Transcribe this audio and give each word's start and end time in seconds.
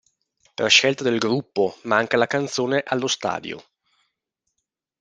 Per 0.55 0.67
scelta 0.67 1.03
del 1.03 1.19
gruppo, 1.19 1.77
manca 1.83 2.17
la 2.17 2.25
canzone 2.25 2.81
"Allo 2.83 3.05
stadio". 3.05 3.63